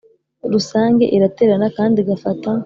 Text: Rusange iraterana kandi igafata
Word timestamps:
Rusange 0.53 1.05
iraterana 1.15 1.67
kandi 1.77 1.97
igafata 2.03 2.49